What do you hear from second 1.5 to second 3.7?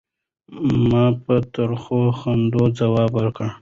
ترخه خندا ځواب ورکړ.